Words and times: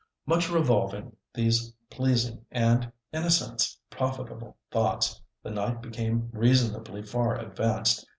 Much 0.25 0.49
revolving 0.49 1.15
these 1.31 1.71
pleasing 1.91 2.43
and, 2.49 2.91
in 3.13 3.21
a 3.21 3.29
sense, 3.29 3.77
profitable 3.91 4.57
thoughts, 4.71 5.21
the 5.43 5.51
night 5.51 5.79
became 5.79 6.27
reasonably 6.33 7.03
far 7.03 7.37
advanced. 7.39 8.07